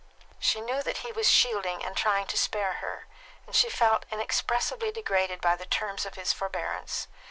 [0.39, 3.05] She knew that he was shielding and trying to spare her,
[3.45, 7.07] and she felt inexpressibly degraded by the terms of his forbearance.